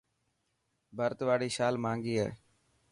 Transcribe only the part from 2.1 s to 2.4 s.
هي.